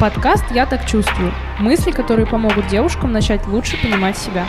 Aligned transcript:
Подкаст 0.00 0.44
«Я 0.52 0.64
так 0.64 0.86
чувствую». 0.86 1.34
Мысли, 1.58 1.90
которые 1.90 2.24
помогут 2.24 2.68
девушкам 2.68 3.10
начать 3.10 3.48
лучше 3.48 3.76
понимать 3.82 4.16
себя. 4.16 4.46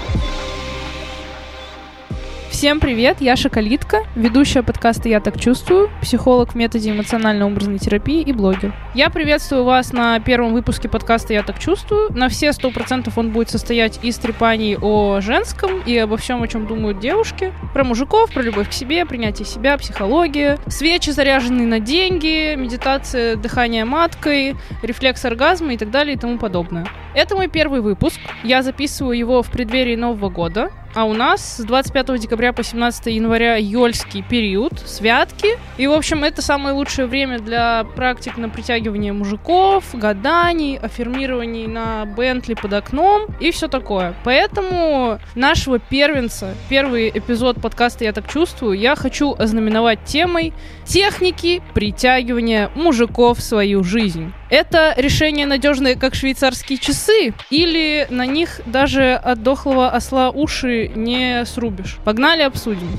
Всем 2.51 2.79
привет, 2.79 3.17
я 3.19 3.35
Шоколитка, 3.35 4.04
ведущая 4.16 4.62
подкаста 4.62 4.78
«Я 5.09 5.19
так 5.19 5.39
чувствую», 5.39 5.89
психолог 6.01 6.53
в 6.53 6.55
методе 6.55 6.92
эмоционально-образной 6.92 7.79
терапии 7.79 8.21
и 8.21 8.31
блогер. 8.31 8.73
Я 8.93 9.09
приветствую 9.09 9.63
вас 9.65 9.91
на 9.91 10.19
первом 10.19 10.54
выпуске 10.54 10.87
подкаста 10.87 11.33
«Я 11.33 11.43
так 11.43 11.59
чувствую». 11.59 12.11
На 12.13 12.29
все 12.29 12.54
сто 12.54 12.71
процентов 12.71 13.18
он 13.18 13.31
будет 13.31 13.50
состоять 13.50 14.00
из 14.04 14.18
трепаний 14.18 14.77
о 14.77 15.19
женском 15.19 15.81
и 15.86 15.97
обо 15.97 16.18
всем, 16.18 16.41
о 16.41 16.47
чем 16.47 16.65
думают 16.65 17.00
девушки. 17.00 17.54
Про 17.73 17.83
мужиков, 17.83 18.31
про 18.33 18.41
любовь 18.41 18.69
к 18.69 18.73
себе, 18.73 19.05
принятие 19.05 19.45
себя, 19.45 19.77
психология, 19.77 20.57
свечи, 20.68 21.09
заряженные 21.09 21.68
на 21.68 21.79
деньги, 21.79 22.55
медитация, 22.55 23.36
дыхание 23.36 23.83
маткой, 23.86 24.55
рефлекс 24.82 25.23
оргазма 25.25 25.73
и 25.73 25.77
так 25.77 25.91
далее 25.91 26.15
и 26.15 26.18
тому 26.18 26.37
подобное. 26.37 26.87
Это 27.15 27.36
мой 27.36 27.47
первый 27.47 27.82
выпуск. 27.82 28.19
Я 28.43 28.64
записываю 28.64 29.18
его 29.18 29.43
в 29.43 29.51
преддверии 29.51 29.96
Нового 29.96 30.29
года. 30.29 30.71
А 30.96 31.04
у 31.04 31.14
нас 31.14 31.57
с 31.57 31.64
25 31.64 32.20
декабря 32.20 32.52
по 32.52 32.64
17 32.64 33.08
января 33.08 33.58
ёльский 33.58 34.23
период, 34.23 34.69
святки. 34.86 35.58
И, 35.78 35.88
в 35.88 35.94
общем, 35.94 36.23
это 36.23 36.41
самое 36.41 36.76
лучшее 36.76 37.08
время 37.08 37.40
для 37.40 37.86
практик 37.96 38.38
на 38.38 38.50
притягивание 38.50 39.14
мужиков, 39.14 39.84
гаданий, 39.94 40.78
аффирмирований 40.78 41.68
на 41.68 42.05
Бентли 42.05 42.54
под 42.54 42.73
окном 42.73 43.28
и 43.40 43.52
все 43.52 43.68
такое. 43.68 44.14
Поэтому 44.23 45.20
нашего 45.36 45.80
первенца, 45.80 46.54
первый 46.70 47.09
эпизод 47.09 47.62
подкаста 47.62 48.04
«Я 48.04 48.14
так 48.14 48.30
чувствую», 48.32 48.78
я 48.78 48.95
хочу 48.95 49.36
ознаменовать 49.38 50.04
темой 50.05 50.54
техники 50.86 51.62
притягивания 51.73 52.70
мужиков 52.76 53.38
в 53.38 53.42
свою 53.42 53.84
жизнь. 53.84 54.34
Это 54.50 54.94
решение 54.98 55.45
надежное, 55.45 55.95
как 55.95 56.16
швейцарские 56.16 56.80
часы, 56.80 57.34
или 57.50 58.08
на 58.09 58.25
них 58.25 58.62
даже 58.66 59.14
от 59.14 59.44
дохлого 59.44 59.90
осла 59.90 60.31
уши 60.31 60.92
не 60.95 61.45
срубишь. 61.45 61.97
Погнали 62.03 62.42
обсудим. 62.42 62.90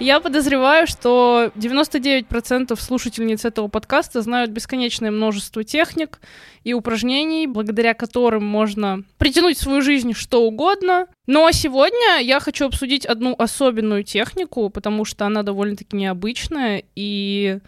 Я 0.00 0.18
подозреваю, 0.20 0.86
что 0.86 1.52
99% 1.56 2.80
слушательниц 2.80 3.44
этого 3.44 3.68
подкаста 3.68 4.22
знают 4.22 4.50
бесконечное 4.50 5.10
множество 5.10 5.62
техник 5.62 6.20
и 6.64 6.72
упражнений, 6.72 7.46
благодаря 7.46 7.92
которым 7.92 8.42
можно 8.46 9.04
притянуть 9.18 9.58
в 9.58 9.60
свою 9.60 9.82
жизнь 9.82 10.14
что 10.14 10.42
угодно. 10.42 11.06
Но 11.26 11.50
сегодня 11.50 12.18
я 12.22 12.40
хочу 12.40 12.64
обсудить 12.64 13.04
одну 13.04 13.34
особенную 13.38 14.02
технику, 14.02 14.70
потому 14.70 15.04
что 15.04 15.26
она 15.26 15.42
довольно-таки 15.42 15.94
необычная 15.94 16.82
и 16.96 17.58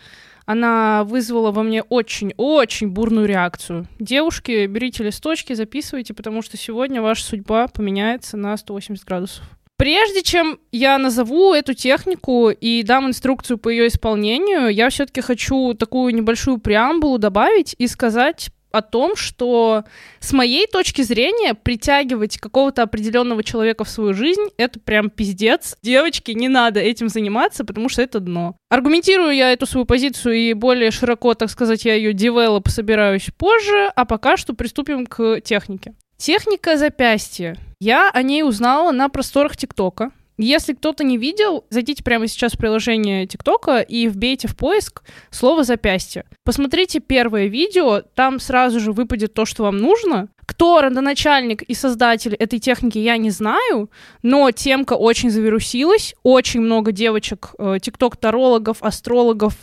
она 0.47 1.05
вызвала 1.05 1.51
во 1.53 1.63
мне 1.63 1.83
очень-очень 1.83 2.89
бурную 2.89 3.27
реакцию. 3.27 3.87
Девушки, 3.99 4.67
берите 4.67 5.05
листочки, 5.05 5.53
записывайте, 5.53 6.15
потому 6.15 6.41
что 6.41 6.57
сегодня 6.57 7.03
ваша 7.03 7.25
судьба 7.25 7.69
поменяется 7.69 8.39
на 8.39 8.57
180 8.57 9.05
градусов. 9.05 9.45
Прежде 9.83 10.23
чем 10.23 10.61
я 10.71 10.97
назову 10.97 11.53
эту 11.55 11.75
технику 11.75 12.51
и 12.51 12.85
дам 12.85 13.09
инструкцию 13.09 13.59
по 13.59 13.69
ее 13.69 13.89
исполнению, 13.89 14.69
я 14.69 14.89
все-таки 14.91 15.21
хочу 15.23 15.75
такую 15.75 16.15
небольшую 16.15 16.59
преамбулу 16.59 17.19
добавить 17.19 17.75
и 17.79 17.89
сказать 17.89 18.51
о 18.71 18.81
том, 18.81 19.17
что 19.17 19.83
с 20.21 20.33
моей 20.33 20.69
точки 20.69 21.03
зрения 21.03 21.55
притягивать 21.55 22.39
какого-то 22.39 22.85
определенного 22.85 23.43
человека 23.43 23.83
в 23.83 23.89
свою 23.89 24.15
жизнь 24.15 24.51
это 24.57 24.79
прям 24.79 25.11
пиздец. 25.11 25.77
Девочки, 25.83 26.31
не 26.31 26.49
надо 26.49 26.79
этим 26.79 27.09
заниматься, 27.09 27.65
потому 27.65 27.89
что 27.89 28.03
это 28.03 28.21
дно. 28.21 28.55
Аргументирую 28.71 29.35
я 29.35 29.53
эту 29.53 29.67
свою 29.67 29.85
позицию 29.85 30.37
и 30.37 30.53
более 30.53 30.93
широко, 30.93 31.35
так 31.35 31.51
сказать, 31.51 31.85
я 31.85 31.95
ее 31.95 32.13
девелоп 32.13 32.69
собираюсь 32.69 33.31
позже, 33.37 33.91
а 33.97 34.05
пока 34.05 34.37
что 34.37 34.55
приступим 34.55 35.07
к 35.07 35.41
технике. 35.41 35.95
Техника 36.23 36.77
запястья. 36.77 37.57
Я 37.81 38.09
о 38.09 38.23
ней 38.23 38.45
узнала 38.45 38.93
на 38.93 39.09
просторах 39.09 39.57
ТикТока. 39.57 40.13
Если 40.39 40.73
кто-то 40.73 41.03
не 41.03 41.19
видел, 41.19 41.65
зайдите 41.69 42.05
прямо 42.05 42.29
сейчас 42.29 42.53
в 42.53 42.59
приложение 42.59 43.27
ТикТока 43.27 43.81
и 43.81 44.07
вбейте 44.07 44.47
в 44.47 44.57
поиск 44.57 45.03
слово 45.33 45.65
«запястье». 45.65 46.25
Посмотрите 46.45 47.01
первое 47.01 47.47
видео, 47.47 48.03
там 48.15 48.39
сразу 48.39 48.79
же 48.79 48.93
выпадет 48.93 49.35
то, 49.35 49.45
что 49.45 49.65
вам 49.65 49.79
нужно. 49.79 50.29
Кто 50.47 50.81
родоначальник 50.81 51.63
и 51.63 51.75
создатель 51.75 52.35
этой 52.37 52.61
техники, 52.61 52.99
я 52.99 53.17
не 53.17 53.31
знаю, 53.31 53.91
но 54.23 54.49
темка 54.53 54.93
очень 54.93 55.29
завирусилась. 55.29 56.15
Очень 56.23 56.61
много 56.61 56.93
девочек, 56.93 57.53
э, 57.59 57.79
тикток-тарологов, 57.83 58.77
астрологов, 58.81 59.55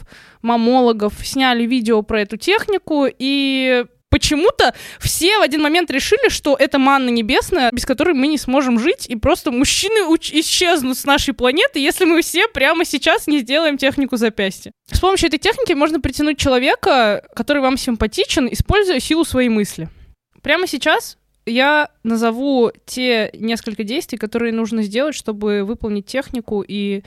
мамологов 0.41 1.25
сняли 1.25 1.65
видео 1.65 2.01
про 2.01 2.19
эту 2.19 2.35
технику, 2.35 3.05
и 3.07 3.85
почему-то 4.09 4.73
все 4.99 5.39
в 5.39 5.41
один 5.41 5.61
момент 5.61 5.91
решили, 5.91 6.29
что 6.29 6.55
это 6.55 6.79
манна 6.79 7.09
небесная, 7.09 7.69
без 7.71 7.85
которой 7.85 8.13
мы 8.13 8.27
не 8.27 8.37
сможем 8.37 8.79
жить, 8.79 9.05
и 9.07 9.15
просто 9.15 9.51
мужчины 9.51 10.11
уч- 10.11 10.31
исчезнут 10.39 10.97
с 10.97 11.05
нашей 11.05 11.33
планеты, 11.33 11.79
если 11.79 12.05
мы 12.05 12.21
все 12.21 12.47
прямо 12.47 12.85
сейчас 12.85 13.27
не 13.27 13.39
сделаем 13.39 13.77
технику 13.77 14.17
запястья. 14.17 14.71
С 14.91 14.99
помощью 14.99 15.27
этой 15.27 15.39
техники 15.39 15.73
можно 15.73 15.99
притянуть 15.99 16.37
человека, 16.37 17.23
который 17.35 17.61
вам 17.61 17.77
симпатичен, 17.77 18.47
используя 18.51 18.99
силу 18.99 19.23
своей 19.23 19.49
мысли. 19.49 19.89
Прямо 20.41 20.67
сейчас 20.67 21.17
я 21.45 21.89
назову 22.03 22.71
те 22.85 23.31
несколько 23.33 23.83
действий, 23.83 24.17
которые 24.17 24.53
нужно 24.53 24.83
сделать, 24.83 25.15
чтобы 25.15 25.63
выполнить 25.63 26.05
технику 26.05 26.63
и 26.67 27.03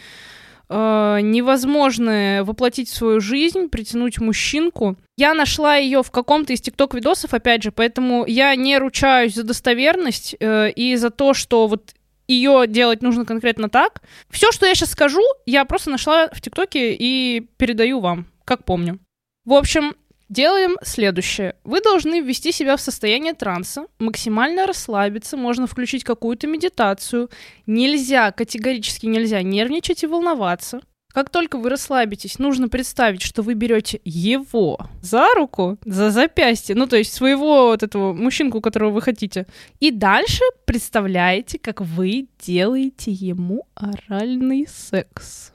э, 0.73 1.21
невозможное 1.23 2.45
воплотить 2.45 2.89
в 2.89 2.95
свою 2.95 3.21
жизнь, 3.21 3.69
притянуть 3.69 4.19
мужчинку. 4.19 4.97
Я 5.17 5.35
нашла 5.35 5.77
ее 5.77 6.03
в 6.03 6.11
каком-то 6.11 6.53
из 6.53 6.61
тикток 6.61 6.95
видосов, 6.95 7.35
опять 7.35 7.63
же, 7.63 7.73
поэтому 7.73 8.25
я 8.27 8.55
не 8.57 8.79
ручаюсь 8.79 9.35
за 9.35 9.43
достоверность 9.43 10.35
э, 10.41 10.71
и 10.71 10.97
за 10.97 11.11
то, 11.11 11.35
что 11.35 11.67
вот 11.67 11.95
ее 12.27 12.67
делать 12.67 13.03
нужно 13.03 13.25
конкретно 13.25 13.69
так. 13.69 14.03
Все, 14.31 14.51
что 14.53 14.67
я 14.67 14.75
сейчас 14.75 14.93
скажу, 14.93 15.23
я 15.47 15.65
просто 15.65 15.91
нашла 15.91 16.29
в 16.29 16.41
ТикТоке 16.41 16.95
и 16.95 17.47
передаю 17.59 18.01
вам, 18.01 18.27
как 18.45 18.65
помню. 18.65 18.99
В 19.45 19.53
общем, 19.55 19.95
Делаем 20.33 20.79
следующее. 20.83 21.57
Вы 21.63 21.83
должны 21.83 22.21
ввести 22.21 22.53
себя 22.53 22.79
в 22.79 22.81
состояние 22.81 23.35
транса, 23.35 23.85
максимально 23.99 24.67
расслабиться, 24.67 25.37
можно 25.37 25.67
включить 25.67 26.05
какую-то 26.05 26.47
медитацию. 26.47 27.29
Нельзя, 27.67 28.33
категорически 28.33 29.05
нельзя 29.05 29.43
нервничать 29.43 30.05
и 30.05 30.07
волноваться. 30.07 30.81
Как 31.13 31.29
только 31.29 31.59
вы 31.59 31.69
расслабитесь, 31.69 32.39
нужно 32.39 32.71
представить, 32.71 33.21
что 33.21 33.43
вы 33.43 33.53
берете 33.53 34.01
его 34.07 34.79
за 35.03 35.35
руку, 35.35 35.77
за 35.85 36.11
запястье, 36.11 36.75
ну 36.75 36.87
то 36.87 36.97
есть 36.97 37.13
своего 37.13 37.67
вот 37.67 37.83
этого 37.83 38.15
мужчинку, 38.15 38.63
которого 38.63 38.89
вы 38.93 39.03
хотите, 39.03 39.47
и 39.81 39.91
дальше 39.91 40.45
представляете, 40.65 41.59
как 41.59 41.83
вы 41.83 42.29
делаете 42.39 43.13
ему 43.13 43.67
оральный 43.75 44.67
секс. 44.67 45.53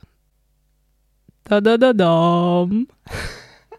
Да-да-да-дам. 1.45 2.87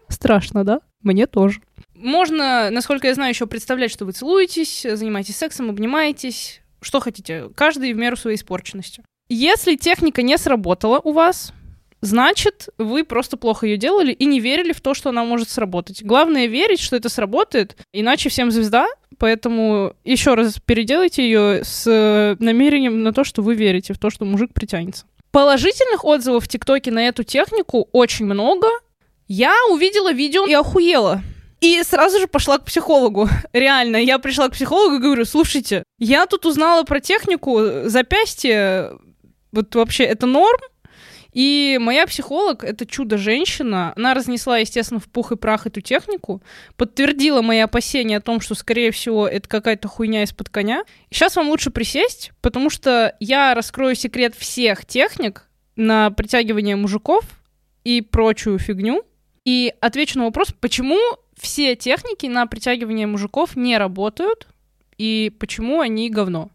Страшно, 0.09 0.65
да? 0.65 0.81
Мне 1.01 1.27
тоже. 1.27 1.61
Можно, 1.95 2.69
насколько 2.69 3.07
я 3.07 3.13
знаю, 3.13 3.31
еще 3.31 3.45
представлять, 3.47 3.91
что 3.91 4.05
вы 4.05 4.11
целуетесь, 4.11 4.85
занимаетесь 4.89 5.37
сексом, 5.37 5.69
обнимаетесь, 5.69 6.61
что 6.81 6.99
хотите. 6.99 7.49
Каждый 7.55 7.93
в 7.93 7.97
меру 7.97 8.15
своей 8.15 8.37
испорченности. 8.37 9.03
Если 9.29 9.75
техника 9.75 10.21
не 10.21 10.37
сработала 10.37 10.99
у 11.03 11.11
вас, 11.11 11.53
значит, 12.01 12.69
вы 12.77 13.03
просто 13.03 13.37
плохо 13.37 13.67
ее 13.67 13.77
делали 13.77 14.11
и 14.11 14.25
не 14.25 14.39
верили 14.39 14.71
в 14.71 14.81
то, 14.81 14.93
что 14.93 15.09
она 15.09 15.23
может 15.23 15.49
сработать. 15.49 16.03
Главное 16.03 16.47
верить, 16.47 16.79
что 16.79 16.95
это 16.95 17.09
сработает, 17.09 17.75
иначе 17.93 18.29
всем 18.29 18.51
звезда. 18.51 18.87
Поэтому 19.17 19.95
еще 20.05 20.35
раз 20.35 20.59
переделайте 20.65 21.23
ее 21.23 21.65
с 21.65 22.37
намерением 22.39 23.03
на 23.03 23.11
то, 23.11 23.25
что 23.25 23.41
вы 23.41 23.53
верите 23.53 23.93
в 23.93 23.99
то, 23.99 24.09
что 24.09 24.23
мужик 24.23 24.53
притянется. 24.53 25.05
Положительных 25.31 26.05
отзывов 26.05 26.45
в 26.45 26.47
ТикТоке 26.47 26.89
на 26.91 27.07
эту 27.07 27.23
технику 27.23 27.89
очень 27.91 28.25
много. 28.25 28.67
Я 29.29 29.53
увидела 29.69 30.11
видео 30.11 30.47
и 30.47 30.53
охуела. 30.53 31.21
И 31.61 31.83
сразу 31.83 32.19
же 32.19 32.25
пошла 32.25 32.57
к 32.57 32.65
психологу. 32.65 33.29
Реально, 33.53 33.97
я 33.97 34.17
пришла 34.17 34.49
к 34.49 34.53
психологу 34.53 34.95
и 34.95 34.99
говорю, 34.99 35.23
слушайте, 35.23 35.83
я 35.99 36.25
тут 36.25 36.47
узнала 36.47 36.83
про 36.83 36.99
технику 36.99 37.61
запястье, 37.85 38.93
вот 39.51 39.75
вообще 39.75 40.05
это 40.05 40.25
норм? 40.25 40.59
И 41.31 41.77
моя 41.79 42.07
психолог, 42.07 42.63
это 42.63 42.87
чудо-женщина, 42.87 43.93
она 43.95 44.15
разнесла, 44.15 44.57
естественно, 44.57 44.99
в 44.99 45.07
пух 45.07 45.31
и 45.31 45.35
прах 45.35 45.67
эту 45.67 45.79
технику, 45.79 46.41
подтвердила 46.75 47.43
мои 47.43 47.59
опасения 47.59 48.17
о 48.17 48.21
том, 48.21 48.41
что, 48.41 48.55
скорее 48.55 48.89
всего, 48.89 49.27
это 49.27 49.47
какая-то 49.47 49.87
хуйня 49.87 50.23
из-под 50.23 50.49
коня. 50.49 50.85
Сейчас 51.11 51.35
вам 51.35 51.49
лучше 51.49 51.69
присесть, 51.69 52.31
потому 52.41 52.71
что 52.71 53.15
я 53.19 53.53
раскрою 53.53 53.93
секрет 53.93 54.33
всех 54.35 54.87
техник 54.87 55.43
на 55.75 56.09
притягивание 56.09 56.75
мужиков 56.75 57.23
и 57.83 58.01
прочую 58.01 58.57
фигню, 58.57 59.03
и 59.49 59.73
отвечу 59.81 60.19
на 60.19 60.25
вопрос, 60.25 60.53
почему 60.59 60.99
все 61.35 61.75
техники 61.75 62.27
на 62.27 62.45
притягивание 62.45 63.07
мужиков 63.07 63.55
не 63.55 63.79
работают 63.79 64.47
и 64.99 65.31
почему 65.39 65.81
они 65.81 66.11
говно. 66.11 66.51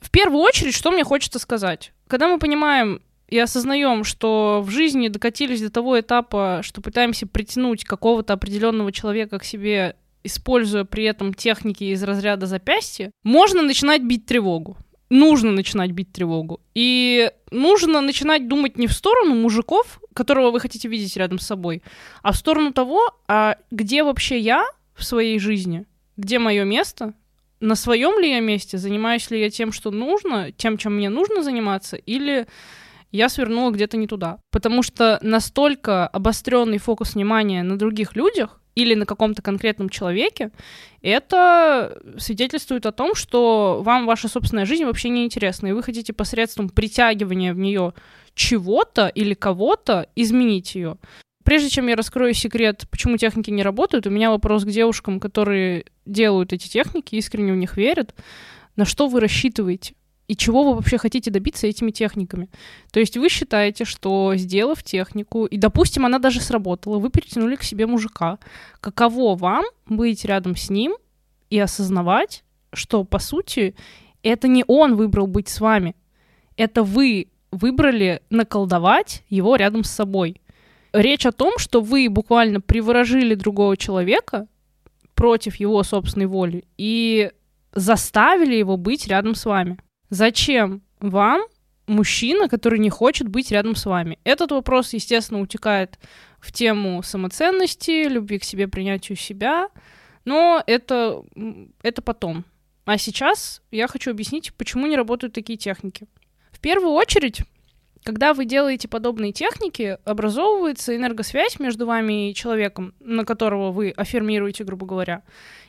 В 0.00 0.10
первую 0.10 0.42
очередь, 0.42 0.74
что 0.74 0.90
мне 0.90 1.04
хочется 1.04 1.38
сказать. 1.38 1.92
Когда 2.08 2.26
мы 2.26 2.40
понимаем 2.40 3.00
и 3.28 3.38
осознаем, 3.38 4.02
что 4.02 4.60
в 4.66 4.70
жизни 4.70 5.06
докатились 5.06 5.62
до 5.62 5.70
того 5.70 6.00
этапа, 6.00 6.62
что 6.64 6.80
пытаемся 6.80 7.28
притянуть 7.28 7.84
какого-то 7.84 8.32
определенного 8.32 8.90
человека 8.90 9.38
к 9.38 9.44
себе 9.44 9.94
используя 10.24 10.82
при 10.82 11.04
этом 11.04 11.34
техники 11.34 11.84
из 11.84 12.02
разряда 12.02 12.46
запястья, 12.46 13.12
можно 13.22 13.62
начинать 13.62 14.02
бить 14.02 14.26
тревогу. 14.26 14.76
Нужно 15.10 15.52
начинать 15.52 15.92
бить 15.92 16.12
тревогу. 16.12 16.60
И 16.74 17.30
нужно 17.52 18.00
начинать 18.00 18.48
думать 18.48 18.78
не 18.78 18.88
в 18.88 18.92
сторону 18.92 19.36
мужиков, 19.36 20.00
которого 20.14 20.50
вы 20.50 20.60
хотите 20.60 20.88
видеть 20.88 21.16
рядом 21.16 21.38
с 21.38 21.46
собой, 21.46 21.82
а 22.22 22.32
в 22.32 22.36
сторону 22.36 22.72
того, 22.72 23.00
а 23.28 23.56
где 23.70 24.04
вообще 24.04 24.38
я 24.38 24.64
в 24.94 25.04
своей 25.04 25.38
жизни, 25.38 25.86
где 26.16 26.38
мое 26.38 26.64
место, 26.64 27.14
на 27.60 27.76
своем 27.76 28.18
ли 28.20 28.30
я 28.30 28.40
месте, 28.40 28.76
занимаюсь 28.76 29.30
ли 29.30 29.40
я 29.40 29.48
тем, 29.48 29.72
что 29.72 29.90
нужно, 29.90 30.52
тем, 30.52 30.76
чем 30.76 30.96
мне 30.96 31.08
нужно 31.08 31.42
заниматься, 31.42 31.96
или 31.96 32.46
я 33.12 33.28
свернула 33.28 33.70
где-то 33.70 33.96
не 33.96 34.06
туда. 34.06 34.38
Потому 34.50 34.82
что 34.82 35.18
настолько 35.22 36.08
обостренный 36.08 36.78
фокус 36.78 37.14
внимания 37.14 37.62
на 37.62 37.78
других 37.78 38.16
людях 38.16 38.58
или 38.74 38.94
на 38.94 39.06
каком-то 39.06 39.42
конкретном 39.42 39.90
человеке, 39.90 40.50
это 41.02 42.00
свидетельствует 42.18 42.86
о 42.86 42.92
том, 42.92 43.14
что 43.14 43.82
вам 43.84 44.06
ваша 44.06 44.28
собственная 44.28 44.64
жизнь 44.64 44.84
вообще 44.84 45.10
не 45.10 45.24
интересна, 45.24 45.68
и 45.68 45.72
вы 45.72 45.82
хотите 45.82 46.12
посредством 46.12 46.70
притягивания 46.70 47.52
в 47.52 47.58
нее 47.58 47.92
чего-то 48.34 49.08
или 49.08 49.34
кого-то 49.34 50.08
изменить 50.16 50.74
ее. 50.74 50.98
Прежде 51.44 51.70
чем 51.70 51.88
я 51.88 51.96
раскрою 51.96 52.34
секрет, 52.34 52.86
почему 52.90 53.16
техники 53.16 53.50
не 53.50 53.62
работают, 53.62 54.06
у 54.06 54.10
меня 54.10 54.30
вопрос 54.30 54.64
к 54.64 54.68
девушкам, 54.68 55.18
которые 55.18 55.86
делают 56.06 56.52
эти 56.52 56.68
техники, 56.68 57.16
искренне 57.16 57.52
в 57.52 57.56
них 57.56 57.76
верят. 57.76 58.14
На 58.76 58.84
что 58.84 59.08
вы 59.08 59.20
рассчитываете? 59.20 59.94
И 60.28 60.36
чего 60.36 60.62
вы 60.64 60.76
вообще 60.76 60.98
хотите 60.98 61.30
добиться 61.30 61.66
этими 61.66 61.90
техниками? 61.90 62.48
То 62.92 63.00
есть 63.00 63.16
вы 63.16 63.28
считаете, 63.28 63.84
что 63.84 64.34
сделав 64.36 64.82
технику, 64.82 65.46
и, 65.46 65.58
допустим, 65.58 66.06
она 66.06 66.18
даже 66.18 66.40
сработала, 66.40 66.98
вы 66.98 67.10
притянули 67.10 67.56
к 67.56 67.62
себе 67.62 67.86
мужика, 67.86 68.38
каково 68.80 69.36
вам 69.36 69.64
быть 69.86 70.24
рядом 70.24 70.56
с 70.56 70.70
ним 70.70 70.94
и 71.50 71.58
осознавать, 71.58 72.44
что, 72.72 73.04
по 73.04 73.18
сути, 73.18 73.74
это 74.22 74.48
не 74.48 74.64
он 74.68 74.94
выбрал 74.94 75.26
быть 75.26 75.48
с 75.48 75.60
вами, 75.60 75.96
это 76.56 76.82
вы 76.82 77.28
выбрали 77.52 78.22
наколдовать 78.30 79.22
его 79.28 79.54
рядом 79.56 79.84
с 79.84 79.90
собой. 79.90 80.40
Речь 80.92 81.26
о 81.26 81.32
том, 81.32 81.58
что 81.58 81.80
вы 81.80 82.08
буквально 82.08 82.60
приворожили 82.60 83.34
другого 83.34 83.76
человека 83.76 84.48
против 85.14 85.56
его 85.56 85.82
собственной 85.84 86.26
воли 86.26 86.64
и 86.76 87.30
заставили 87.74 88.56
его 88.56 88.76
быть 88.76 89.06
рядом 89.06 89.34
с 89.34 89.44
вами. 89.44 89.78
Зачем 90.10 90.82
вам 91.00 91.42
мужчина, 91.86 92.48
который 92.48 92.78
не 92.78 92.90
хочет 92.90 93.28
быть 93.28 93.50
рядом 93.50 93.76
с 93.76 93.86
вами? 93.86 94.18
Этот 94.24 94.50
вопрос, 94.50 94.92
естественно, 94.92 95.40
утекает 95.40 95.98
в 96.40 96.52
тему 96.52 97.02
самоценности, 97.02 98.08
любви 98.08 98.38
к 98.38 98.44
себе, 98.44 98.68
принятию 98.68 99.16
себя, 99.16 99.68
но 100.24 100.62
это, 100.66 101.22
это 101.82 102.02
потом. 102.02 102.44
А 102.84 102.98
сейчас 102.98 103.62
я 103.70 103.86
хочу 103.86 104.10
объяснить, 104.10 104.52
почему 104.54 104.86
не 104.86 104.96
работают 104.96 105.32
такие 105.32 105.56
техники. 105.56 106.06
Первую 106.62 106.92
очередь, 106.92 107.42
когда 108.04 108.34
вы 108.34 108.44
делаете 108.44 108.86
подобные 108.86 109.32
техники, 109.32 109.98
образовывается 110.04 110.94
энергосвязь 110.96 111.58
между 111.58 111.86
вами 111.86 112.30
и 112.30 112.34
человеком, 112.34 112.94
на 113.00 113.24
которого 113.24 113.72
вы 113.72 113.90
аффирмируете, 113.90 114.62
грубо 114.62 114.86
говоря. 114.86 115.24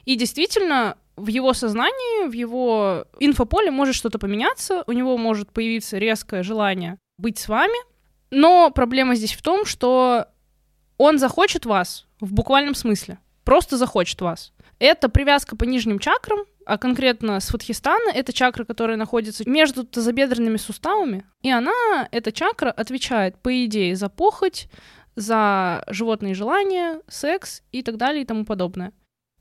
И 0.06 0.16
действительно, 0.16 0.98
в 1.16 1.28
его 1.28 1.54
сознании, 1.54 2.28
в 2.28 2.34
его 2.34 3.06
инфополе 3.20 3.72
может 3.72 3.96
что-то 3.96 4.20
поменяться, 4.20 4.84
у 4.86 4.92
него 4.92 5.18
может 5.18 5.52
появиться 5.52 5.98
резкое 5.98 6.44
желание 6.44 7.00
быть 7.18 7.40
с 7.40 7.48
вами, 7.48 7.78
но 8.30 8.70
проблема 8.70 9.16
здесь 9.16 9.34
в 9.34 9.42
том, 9.42 9.66
что 9.66 10.28
он 10.98 11.18
захочет 11.18 11.66
вас 11.66 12.06
в 12.20 12.34
буквальном 12.34 12.76
смысле, 12.76 13.18
просто 13.44 13.78
захочет 13.78 14.22
вас. 14.22 14.54
Это 14.78 15.10
привязка 15.10 15.56
по 15.56 15.64
нижним 15.64 15.98
чакрам, 15.98 16.46
а 16.66 16.78
конкретно 16.78 17.40
Сватхистана, 17.40 18.10
это 18.14 18.34
чакра, 18.34 18.66
которая 18.66 18.98
находится 18.98 19.48
между 19.48 19.84
тазобедренными 19.84 20.58
суставами, 20.58 21.26
и 21.42 21.50
она, 21.50 22.08
эта 22.12 22.32
чакра, 22.32 22.72
отвечает, 22.72 23.38
по 23.42 23.66
идее, 23.66 23.96
за 23.96 24.10
похоть, 24.10 24.68
за 25.16 25.84
животные 25.88 26.34
желания, 26.34 27.02
секс 27.08 27.62
и 27.72 27.84
так 27.84 27.98
далее 27.98 28.24
и 28.24 28.26
тому 28.26 28.46
подобное. 28.46 28.94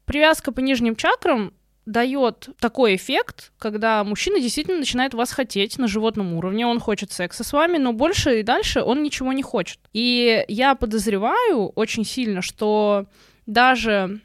Привязка 0.05 0.53
по 0.53 0.61
нижним 0.61 0.97
чакрам 0.97 1.55
дает 1.87 2.49
такой 2.61 2.97
эффект, 2.97 3.53
когда 3.59 4.05
мужчина 4.05 4.39
действительно 4.39 4.79
начинает 4.79 5.15
вас 5.15 5.33
хотеть 5.33 5.79
на 5.79 5.89
животном 5.89 6.35
уровне, 6.35 6.67
он 6.67 6.79
хочет 6.79 7.13
секса 7.13 7.43
с 7.45 7.53
вами, 7.53 7.79
но 7.79 7.93
больше 7.93 8.41
и 8.41 8.43
дальше 8.43 8.83
он 8.83 9.03
ничего 9.03 9.33
не 9.33 9.43
хочет. 9.43 9.81
И 9.93 10.45
я 10.49 10.75
подозреваю 10.75 11.69
очень 11.69 12.05
сильно, 12.05 12.41
что 12.41 13.07
даже 13.47 14.21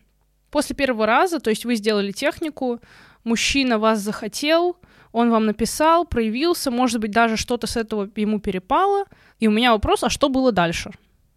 После 0.52 0.76
первого 0.76 1.06
раза, 1.06 1.40
то 1.40 1.50
есть 1.50 1.66
вы 1.66 1.76
сделали 1.76 2.12
технику, 2.12 2.80
мужчина 3.24 3.80
вас 3.80 4.00
захотел, 4.00 4.78
он 5.12 5.30
вам 5.30 5.46
написал, 5.46 6.06
проявился, 6.06 6.72
может 6.72 7.02
быть, 7.02 7.12
даже 7.12 7.38
что-то 7.38 7.68
с 7.68 7.76
этого 7.76 8.10
ему 8.16 8.40
перепало. 8.40 9.06
И 9.40 9.48
у 9.48 9.52
меня 9.52 9.72
вопрос, 9.72 10.04
а 10.04 10.10
что 10.10 10.30
было 10.30 10.52
дальше? 10.52 10.92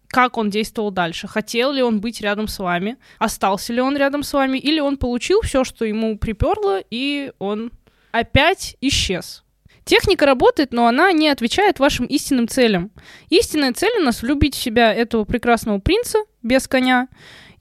Как 0.07 0.37
он 0.37 0.49
действовал 0.49 0.91
дальше? 0.91 1.27
Хотел 1.27 1.71
ли 1.71 1.81
он 1.81 2.01
быть 2.01 2.21
рядом 2.21 2.47
с 2.47 2.59
вами? 2.59 2.97
Остался 3.17 3.73
ли 3.73 3.81
он 3.81 3.95
рядом 3.95 4.23
с 4.23 4.33
вами? 4.33 4.57
Или 4.57 4.79
он 4.79 4.97
получил 4.97 5.41
все, 5.41 5.63
что 5.63 5.85
ему 5.85 6.17
приперло, 6.17 6.81
и 6.89 7.31
он 7.39 7.71
опять 8.11 8.75
исчез? 8.81 9.43
Техника 9.85 10.25
работает, 10.25 10.73
но 10.73 10.85
она 10.85 11.11
не 11.11 11.29
отвечает 11.29 11.79
вашим 11.79 12.05
истинным 12.05 12.47
целям. 12.47 12.91
Истинная 13.29 13.73
цель 13.73 13.99
у 13.99 14.03
нас— 14.03 14.21
влюбить 14.21 14.55
в 14.55 14.61
себя 14.61 14.93
этого 14.93 15.23
прекрасного 15.23 15.79
принца 15.79 16.19
без 16.43 16.67
коня 16.67 17.07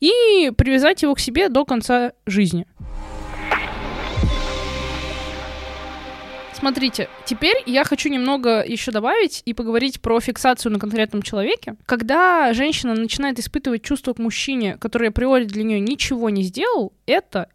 и 0.00 0.50
привязать 0.56 1.02
его 1.02 1.14
к 1.14 1.20
себе 1.20 1.48
до 1.48 1.64
конца 1.64 2.12
жизни. 2.26 2.66
Смотрите, 6.60 7.08
теперь 7.24 7.56
я 7.64 7.84
хочу 7.84 8.10
немного 8.10 8.62
еще 8.62 8.90
добавить 8.90 9.40
и 9.46 9.54
поговорить 9.54 10.02
про 10.02 10.20
фиксацию 10.20 10.70
на 10.72 10.78
конкретном 10.78 11.22
человеке. 11.22 11.76
Когда 11.86 12.52
женщина 12.52 12.94
начинает 12.94 13.38
испытывать 13.38 13.82
чувство 13.82 14.12
к 14.12 14.18
мужчине, 14.18 14.76
который 14.76 15.08
априори 15.08 15.44
для 15.44 15.62
нее 15.62 15.80
ничего 15.80 16.28
не 16.28 16.42
сделал, 16.42 16.92
это 17.06 17.48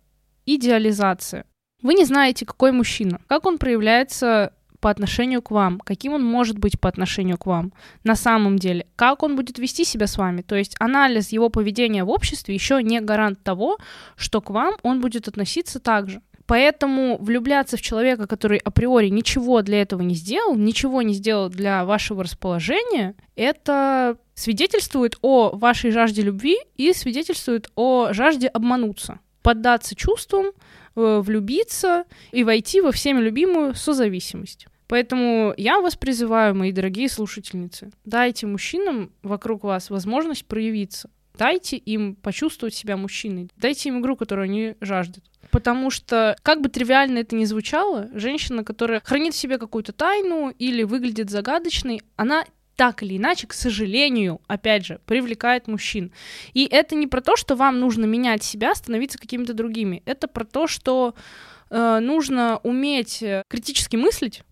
идеализация. 0.47 1.45
Вы 1.83 1.94
не 1.94 2.06
знаете, 2.06 2.47
какой 2.47 2.71
мужчина, 2.71 3.21
как 3.27 3.45
он 3.45 3.59
проявляется 3.59 4.53
по 4.85 4.91
отношению 4.91 5.41
к 5.41 5.49
вам, 5.49 5.79
каким 5.79 6.13
он 6.13 6.23
может 6.23 6.59
быть 6.59 6.79
по 6.79 6.87
отношению 6.87 7.39
к 7.39 7.47
вам 7.47 7.73
на 8.03 8.15
самом 8.15 8.59
деле, 8.59 8.85
как 8.95 9.23
он 9.23 9.35
будет 9.35 9.57
вести 9.57 9.83
себя 9.83 10.05
с 10.05 10.15
вами. 10.15 10.43
То 10.43 10.55
есть 10.55 10.75
анализ 10.79 11.31
его 11.31 11.49
поведения 11.49 12.03
в 12.03 12.11
обществе 12.11 12.53
еще 12.53 12.83
не 12.83 13.01
гарант 13.01 13.41
того, 13.41 13.79
что 14.15 14.41
к 14.41 14.51
вам 14.51 14.75
он 14.83 15.01
будет 15.01 15.27
относиться 15.27 15.80
так 15.80 16.07
же. 16.11 16.21
Поэтому 16.45 17.18
влюбляться 17.19 17.77
в 17.77 17.81
человека, 17.81 18.27
который 18.27 18.59
априори 18.59 19.07
ничего 19.07 19.63
для 19.63 19.81
этого 19.81 20.04
не 20.04 20.13
сделал, 20.13 20.56
ничего 20.56 21.01
не 21.01 21.15
сделал 21.15 21.49
для 21.49 21.83
вашего 21.83 22.23
расположения, 22.23 23.15
это 23.35 24.18
свидетельствует 24.35 25.18
о 25.23 25.49
вашей 25.49 25.89
жажде 25.89 26.21
любви 26.21 26.59
и 26.75 26.94
свидетельствует 26.94 27.71
о 27.73 28.13
жажде 28.13 28.49
обмануться, 28.49 29.18
поддаться 29.42 29.95
чувствам, 29.95 30.51
э, 30.95 31.21
влюбиться 31.25 32.04
и 32.31 32.44
войти 32.44 32.81
во 32.81 32.92
всеми 32.92 33.21
любимую 33.21 33.73
созависимость. 33.73 34.68
Поэтому 34.87 35.54
я 35.57 35.81
вас 35.81 35.95
призываю, 35.95 36.56
мои 36.56 36.71
дорогие 36.71 37.09
слушательницы, 37.09 37.92
дайте 38.04 38.45
мужчинам 38.45 39.11
вокруг 39.23 39.63
вас 39.63 39.89
возможность 39.89 40.45
проявиться. 40.45 41.09
Дайте 41.37 41.77
им 41.77 42.15
почувствовать 42.15 42.73
себя 42.73 42.97
мужчиной. 42.97 43.49
Дайте 43.57 43.89
им 43.89 43.99
игру, 43.99 44.15
которую 44.15 44.45
они 44.45 44.75
жаждут. 44.80 45.23
Потому 45.51 45.89
что, 45.89 46.35
как 46.44 46.61
бы 46.61 46.69
тривиально 46.69 47.19
это 47.19 47.35
ни 47.35 47.45
звучало, 47.45 48.09
женщина, 48.13 48.63
которая 48.63 49.01
хранит 49.04 49.33
в 49.33 49.37
себе 49.37 49.57
какую-то 49.57 49.92
тайну 49.94 50.49
или 50.49 50.83
выглядит 50.83 51.30
загадочной, 51.30 52.01
она 52.15 52.45
так 52.75 53.04
или 53.04 53.18
иначе, 53.18 53.47
к 53.47 53.54
сожалению, 53.54 54.42
опять 54.47 54.85
же, 54.85 54.99
привлекает 55.06 55.68
мужчин. 55.68 56.11
И 56.54 56.65
это 56.65 56.95
не 56.95 57.07
про 57.07 57.21
то, 57.21 57.37
что 57.37 57.56
вам 57.56 57.80
нужно 57.80 58.06
менять 58.06 58.44
себя, 58.44 58.75
становиться 58.75 59.18
какими-то 59.18 59.54
другими. 59.54 60.04
Это 60.06 60.27
про 60.27 60.44
то, 60.44 60.68
что 60.68 61.15
э, 61.69 61.99
нужно 61.99 62.59
уметь 62.63 63.23
критически 63.47 63.95
мыслить, 63.95 64.44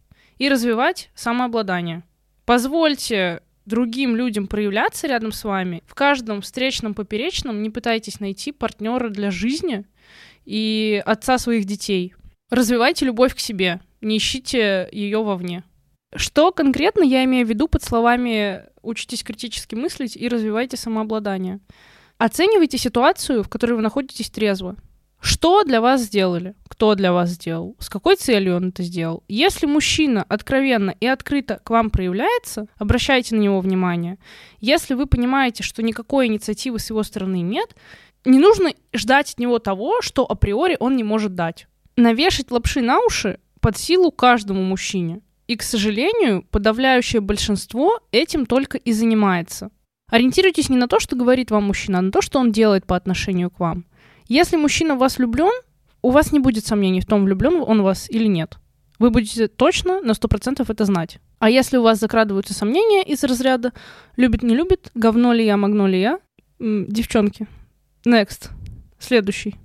и 0.44 0.50
развивать 0.50 1.10
самообладание. 1.16 2.04
Позвольте 2.44 3.42
другим 3.66 4.18
людям 4.18 4.48
проявляться 4.48 5.08
рядом 5.08 5.32
с 5.32 5.46
вами. 5.46 5.82
В 5.86 5.96
каждом 5.96 6.42
встречном 6.42 6.94
поперечном 6.94 7.62
не 7.62 7.70
пытайтесь 7.70 8.20
найти 8.20 8.52
партнера 8.52 9.08
для 9.08 9.32
жизни 9.32 9.86
и 10.44 11.02
отца 11.06 11.38
своих 11.38 11.64
детей. 11.64 12.14
Развивайте 12.50 13.06
любовь 13.06 13.34
к 13.34 13.40
себе, 13.40 13.80
не 14.02 14.18
ищите 14.18 14.90
ее 14.92 15.24
вовне. 15.24 15.64
Что 16.14 16.52
конкретно 16.52 17.04
я 17.04 17.24
имею 17.24 17.48
в 17.48 17.50
виду 17.50 17.70
под 17.70 17.82
словами 17.82 18.66
«учитесь 18.82 19.24
критически 19.24 19.76
мыслить 19.76 20.18
и 20.18 20.28
развивайте 20.28 20.76
самообладание»? 20.76 21.62
Оценивайте 22.18 22.78
ситуацию, 22.78 23.44
в 23.44 23.50
которой 23.50 23.76
вы 23.76 23.82
находитесь 23.82 24.30
трезво. 24.30 24.76
Что 25.24 25.64
для 25.64 25.80
вас 25.80 26.02
сделали? 26.02 26.54
Кто 26.68 26.96
для 26.96 27.14
вас 27.14 27.30
сделал? 27.30 27.78
С 27.80 27.88
какой 27.88 28.18
целью 28.18 28.58
он 28.58 28.70
это 28.70 28.84
сделал? 28.84 29.24
Если 29.30 29.66
мужчина 29.66 30.26
откровенно 30.28 30.94
и 31.00 31.08
открыто 31.08 31.62
к 31.64 31.70
вам 31.70 31.92
проявляется, 31.92 32.68
обращайте 32.78 33.34
на 33.34 33.40
него 33.40 33.62
внимание. 33.62 34.18
Если 34.60 34.96
вы 34.96 35.06
понимаете, 35.06 35.64
что 35.64 35.82
никакой 35.82 36.28
инициативы 36.28 36.78
с 36.78 36.90
его 36.90 37.04
стороны 37.04 37.40
нет, 37.40 37.74
не 38.26 38.38
нужно 38.38 38.74
ждать 38.94 39.32
от 39.32 39.40
него 39.40 39.60
того, 39.60 40.02
что 40.02 40.30
априори 40.30 40.76
он 40.78 40.98
не 40.98 41.06
может 41.06 41.36
дать. 41.36 41.68
Навешать 41.96 42.52
лапши 42.52 42.82
на 42.82 43.00
уши 43.00 43.40
под 43.62 43.78
силу 43.78 44.12
каждому 44.12 44.62
мужчине. 44.62 45.22
И, 45.48 45.56
к 45.56 45.64
сожалению, 45.64 46.44
подавляющее 46.52 47.22
большинство 47.22 48.02
этим 48.12 48.46
только 48.46 48.78
и 48.78 48.92
занимается. 48.92 49.72
Ориентируйтесь 50.12 50.68
не 50.68 50.76
на 50.76 50.90
то, 50.90 51.00
что 51.00 51.16
говорит 51.16 51.50
вам 51.50 51.64
мужчина, 51.64 52.00
а 52.00 52.02
на 52.02 52.12
то, 52.12 52.22
что 52.22 52.40
он 52.40 52.52
делает 52.52 52.86
по 52.86 52.98
отношению 52.98 53.50
к 53.50 53.62
вам. 53.62 53.86
Если 54.28 54.58
мужчина 54.58 54.96
в 54.96 55.00
вас 55.00 55.18
влюблен, 55.18 55.52
у 56.02 56.12
вас 56.12 56.32
не 56.32 56.40
будет 56.40 56.66
сомнений 56.66 57.02
в 57.02 57.06
том, 57.06 57.26
влюблен 57.26 57.64
он 57.66 57.82
в 57.82 57.86
вас 57.86 58.10
или 58.10 58.28
нет. 58.28 58.58
Вы 59.00 59.10
будете 59.10 59.48
точно 59.48 60.02
на 60.02 60.12
100% 60.12 60.66
это 60.68 60.86
знать. 60.86 61.20
А 61.40 61.50
если 61.50 61.78
у 61.78 61.84
вас 61.84 62.00
закрадываются 62.00 62.54
сомнения 62.54 63.04
из 63.04 63.24
разряда 63.24 63.74
«любит, 64.16 64.44
не 64.44 64.56
любит», 64.56 64.92
«говно 64.96 65.34
ли 65.34 65.46
я, 65.46 65.58
магно 65.58 65.88
ли 65.88 66.00
я», 66.00 66.20
девчонки, 66.60 67.48
next, 68.06 68.50
следующий. 69.00 69.56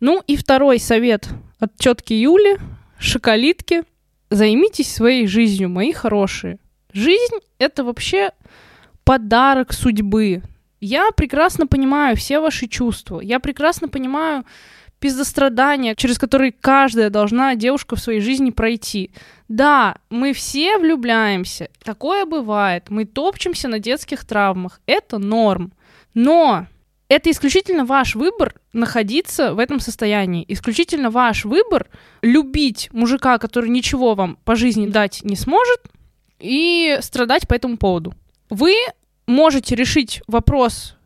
Ну 0.00 0.22
и 0.26 0.36
второй 0.36 0.78
совет 0.78 1.28
от 1.58 1.76
тетки 1.76 2.12
Юли, 2.12 2.58
шоколитки. 2.98 3.84
Займитесь 4.30 4.92
своей 4.92 5.26
жизнью, 5.26 5.68
мои 5.68 5.92
хорошие. 5.92 6.58
Жизнь— 6.92 7.36
это 7.58 7.84
вообще 7.84 8.30
подарок 9.04 9.72
судьбы. 9.72 10.42
Я 10.82 11.12
прекрасно 11.12 11.68
понимаю 11.68 12.16
все 12.16 12.40
ваши 12.40 12.66
чувства. 12.66 13.20
Я 13.20 13.38
прекрасно 13.38 13.88
понимаю 13.88 14.44
пиздострадания, 14.98 15.94
через 15.94 16.18
которые 16.18 16.50
каждая 16.50 17.08
должна 17.08 17.54
девушка 17.54 17.94
в 17.94 18.00
своей 18.00 18.18
жизни 18.18 18.50
пройти. 18.50 19.12
Да, 19.46 19.98
мы 20.10 20.32
все 20.32 20.78
влюбляемся, 20.78 21.68
такое 21.84 22.24
бывает, 22.24 22.90
мы 22.90 23.04
топчемся 23.04 23.68
на 23.68 23.78
детских 23.78 24.24
травмах, 24.24 24.80
это 24.86 25.18
норм. 25.18 25.72
Но 26.14 26.66
это 27.06 27.30
исключительно 27.30 27.84
ваш 27.84 28.16
выбор 28.16 28.54
находиться 28.72 29.54
в 29.54 29.60
этом 29.60 29.78
состоянии. 29.78 30.44
Исключительно 30.48 31.10
ваш 31.10 31.44
выбор 31.44 31.86
любить 32.22 32.88
мужика, 32.92 33.38
который 33.38 33.70
ничего 33.70 34.16
вам 34.16 34.36
по 34.44 34.56
жизни 34.56 34.88
дать 34.88 35.22
не 35.22 35.36
сможет, 35.36 35.80
и 36.40 36.98
страдать 37.02 37.46
по 37.46 37.54
этому 37.54 37.76
поводу. 37.76 38.14
Вы 38.50 38.74
можете 39.26 39.74
решить 39.74 40.22
вопрос 40.26 40.96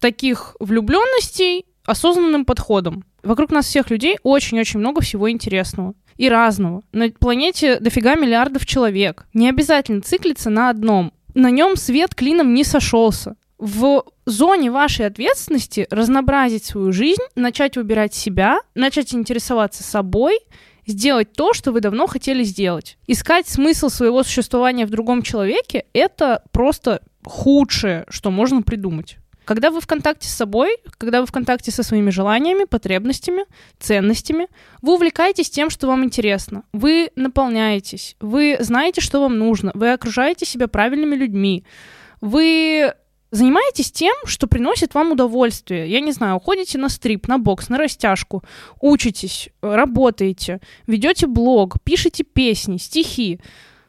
таких 0.00 0.56
влюбленностей 0.60 1.66
осознанным 1.84 2.44
подходом. 2.44 3.04
Вокруг 3.22 3.50
нас 3.50 3.66
всех 3.66 3.90
людей 3.90 4.18
очень-очень 4.22 4.80
много 4.80 5.00
всего 5.00 5.30
интересного 5.30 5.94
и 6.16 6.28
разного. 6.28 6.82
На 6.92 7.10
планете 7.10 7.78
дофига 7.80 8.14
миллиардов 8.14 8.66
человек. 8.66 9.26
Не 9.34 9.48
обязательно 9.48 10.00
циклиться 10.00 10.50
на 10.50 10.70
одном. 10.70 11.12
На 11.34 11.50
нем 11.50 11.76
свет 11.76 12.14
клином 12.14 12.54
не 12.54 12.64
сошелся. 12.64 13.36
В 13.58 14.04
зоне 14.26 14.70
вашей 14.70 15.06
ответственности 15.06 15.86
разнообразить 15.90 16.64
свою 16.64 16.92
жизнь, 16.92 17.22
начать 17.34 17.76
выбирать 17.76 18.14
себя, 18.14 18.58
начать 18.74 19.14
интересоваться 19.14 19.82
собой, 19.82 20.38
сделать 20.86 21.32
то, 21.32 21.52
что 21.52 21.72
вы 21.72 21.80
давно 21.80 22.06
хотели 22.06 22.42
сделать. 22.44 22.98
Искать 23.06 23.48
смысл 23.48 23.88
своего 23.88 24.22
существования 24.22 24.86
в 24.86 24.90
другом 24.90 25.22
человеке— 25.22 25.86
это 25.92 26.42
просто 26.52 27.02
худшее, 27.26 28.06
что 28.08 28.30
можно 28.30 28.62
придумать. 28.62 29.18
Когда 29.44 29.70
вы 29.70 29.80
в 29.80 29.86
контакте 29.86 30.28
с 30.28 30.34
собой, 30.34 30.76
когда 30.98 31.20
вы 31.20 31.26
в 31.26 31.32
контакте 31.32 31.70
со 31.70 31.84
своими 31.84 32.10
желаниями, 32.10 32.64
потребностями, 32.64 33.44
ценностями, 33.78 34.48
вы 34.82 34.94
увлекаетесь 34.94 35.50
тем, 35.50 35.70
что 35.70 35.86
вам 35.86 36.04
интересно. 36.04 36.64
Вы 36.72 37.10
наполняетесь, 37.14 38.16
вы 38.20 38.56
знаете, 38.58 39.00
что 39.00 39.20
вам 39.20 39.38
нужно, 39.38 39.70
вы 39.74 39.92
окружаете 39.92 40.46
себя 40.46 40.66
правильными 40.66 41.14
людьми, 41.14 41.64
вы 42.20 42.92
занимаетесь 43.30 43.92
тем, 43.92 44.14
что 44.24 44.48
приносит 44.48 44.94
вам 44.94 45.12
удовольствие. 45.12 45.88
Я 45.88 46.00
не 46.00 46.10
знаю, 46.10 46.36
уходите 46.36 46.78
на 46.78 46.88
стрип, 46.88 47.28
на 47.28 47.38
бокс, 47.38 47.68
на 47.68 47.78
растяжку, 47.78 48.42
учитесь, 48.80 49.50
работаете, 49.62 50.60
ведете 50.88 51.28
блог, 51.28 51.76
пишете 51.84 52.24
песни, 52.24 52.78
стихи. 52.78 53.40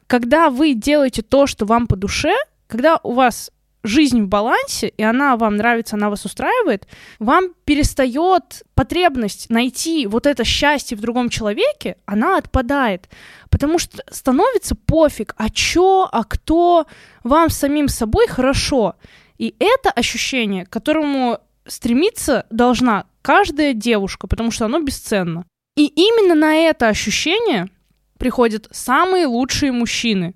Когда 0.05 0.51
вы 0.51 0.75
делаете 0.75 1.23
то, 1.23 1.47
что 1.47 1.65
вам 1.65 1.87
по 1.87 1.95
душе, 1.95 2.35
когда 2.67 2.99
у 3.03 3.13
вас 3.13 3.51
жизнь 3.83 4.21
в 4.21 4.27
балансе, 4.27 4.89
и 4.89 5.03
она 5.03 5.37
вам 5.37 5.55
нравится, 5.55 5.95
она 5.95 6.09
вас 6.09 6.25
устраивает, 6.25 6.87
вам 7.19 7.53
перестает 7.65 8.63
потребность 8.75 9.49
найти 9.49 10.07
вот 10.07 10.25
это 10.25 10.43
счастье 10.43 10.97
в 10.97 11.01
другом 11.01 11.29
человеке, 11.29 11.97
она 12.05 12.37
отпадает. 12.37 13.09
Потому 13.49 13.79
что 13.79 14.03
становится 14.11 14.75
пофиг, 14.75 15.33
а 15.37 15.49
чё, 15.49 16.07
а 16.11 16.23
кто, 16.23 16.85
вам 17.23 17.49
самим 17.49 17.87
собой 17.87 18.27
хорошо. 18.27 18.95
И 19.37 19.55
это 19.59 19.89
ощущение, 19.89 20.65
к 20.65 20.69
которому 20.69 21.39
стремиться 21.65 22.45
должна 22.49 23.05
каждая 23.21 23.73
девушка, 23.73 24.27
потому 24.27 24.51
что 24.51 24.65
оно 24.65 24.79
бесценно. 24.79 25.45
И 25.75 25.85
именно 25.85 26.35
на 26.35 26.55
это 26.55 26.87
ощущение 26.87 27.69
приходят 28.17 28.67
самые 28.71 29.27
лучшие 29.27 29.71
мужчины 29.71 30.33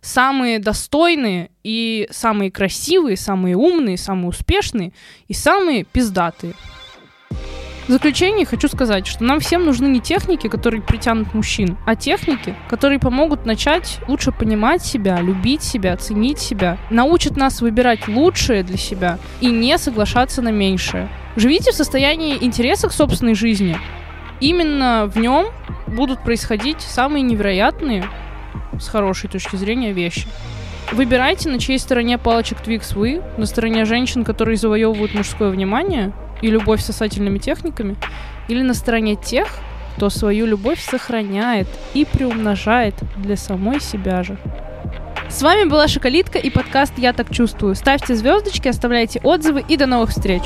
самые 0.00 0.58
достойные 0.58 1.50
и 1.62 2.08
самые 2.10 2.50
красивые, 2.50 3.16
самые 3.16 3.56
умные, 3.56 3.96
самые 3.96 4.28
успешные 4.28 4.92
и 5.28 5.34
самые 5.34 5.84
пиздатые. 5.84 6.54
В 7.90 7.92
заключение 7.92 8.46
хочу 8.46 8.68
сказать, 8.68 9.08
что 9.08 9.24
нам 9.24 9.40
всем 9.40 9.64
нужны 9.64 9.86
не 9.86 10.00
техники, 10.00 10.48
которые 10.48 10.80
притянут 10.80 11.34
мужчин, 11.34 11.76
а 11.86 11.96
техники, 11.96 12.54
которые 12.68 13.00
помогут 13.00 13.46
начать 13.46 13.98
лучше 14.06 14.30
понимать 14.30 14.84
себя, 14.84 15.20
любить 15.20 15.64
себя, 15.64 15.96
ценить 15.96 16.38
себя, 16.38 16.78
научат 16.90 17.36
нас 17.36 17.60
выбирать 17.60 18.06
лучшее 18.06 18.62
для 18.62 18.76
себя 18.76 19.18
и 19.40 19.46
не 19.46 19.76
соглашаться 19.76 20.40
на 20.40 20.50
меньшее. 20.50 21.08
Живите 21.34 21.72
в 21.72 21.74
состоянии 21.74 22.38
интереса 22.40 22.88
к 22.88 22.92
собственной 22.92 23.34
жизни. 23.34 23.76
Именно 24.38 25.10
в 25.12 25.18
нем 25.18 25.46
будут 25.88 26.22
происходить 26.22 26.80
самые 26.82 27.22
невероятные 27.22 28.04
с 28.78 28.88
хорошей 28.88 29.28
точки 29.28 29.56
зрения 29.56 29.92
вещи. 29.92 30.26
Выбирайте, 30.92 31.48
на 31.48 31.58
чьей 31.58 31.78
стороне 31.78 32.18
палочек 32.18 32.60
Твикс 32.60 32.92
вы, 32.92 33.22
на 33.36 33.46
стороне 33.46 33.84
женщин, 33.84 34.24
которые 34.24 34.56
завоевывают 34.56 35.14
мужское 35.14 35.50
внимание 35.50 36.12
и 36.42 36.48
любовь 36.48 36.80
сосательными 36.80 37.38
техниками, 37.38 37.96
или 38.48 38.62
на 38.62 38.74
стороне 38.74 39.14
тех, 39.14 39.48
кто 39.96 40.10
свою 40.10 40.46
любовь 40.46 40.80
сохраняет 40.82 41.68
и 41.94 42.04
приумножает 42.04 42.94
для 43.16 43.36
самой 43.36 43.80
себя 43.80 44.22
же. 44.22 44.38
С 45.28 45.42
вами 45.42 45.68
была 45.68 45.86
Шоколитка 45.86 46.38
и 46.38 46.50
подкаст 46.50 46.94
«Я 46.96 47.12
так 47.12 47.30
чувствую». 47.30 47.76
Ставьте 47.76 48.16
звездочки, 48.16 48.66
оставляйте 48.66 49.20
отзывы 49.22 49.64
и 49.68 49.76
до 49.76 49.86
новых 49.86 50.10
встреч! 50.10 50.42